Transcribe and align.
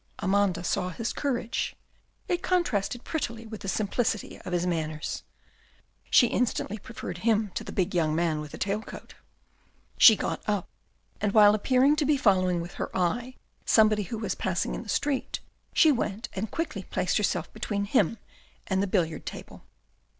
Amanda 0.17 0.63
saw 0.63 0.89
his 0.89 1.13
courage. 1.13 1.75
It 2.27 2.41
contrasted 2.41 3.03
prettily 3.03 3.45
with 3.45 3.61
the 3.61 3.67
simplicity 3.67 4.39
of 4.41 4.51
his 4.51 4.65
manners. 4.65 5.21
She 6.09 6.25
instantly 6.25 6.79
preferred 6.79 7.19
him 7.19 7.51
to 7.53 7.63
the 7.63 7.71
big 7.71 7.93
young 7.93 8.15
man 8.15 8.41
with 8.41 8.49
the 8.51 8.57
tail 8.57 8.81
coat. 8.81 9.13
She 9.99 10.15
got 10.15 10.41
up, 10.49 10.67
and 11.21 11.33
while 11.35 11.53
appearing 11.53 11.95
to 11.97 12.05
be 12.05 12.17
following 12.17 12.61
with 12.61 12.73
her 12.81 12.89
eye 12.97 13.35
somebody 13.63 14.01
who 14.01 14.17
was 14.17 14.33
passing 14.33 14.73
in 14.73 14.81
the 14.81 14.89
street, 14.89 15.39
she 15.71 15.91
went 15.91 16.29
and 16.33 16.49
quickly 16.49 16.81
placed 16.81 17.17
herself 17.17 17.53
between 17.53 17.85
him 17.85 18.17
and 18.65 18.81
the 18.81 18.87
billiard 18.87 19.27
table. 19.27 19.65